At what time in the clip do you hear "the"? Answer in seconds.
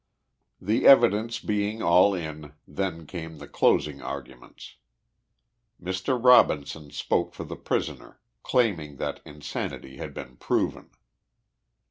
0.59-0.87, 3.37-3.47, 7.43-7.55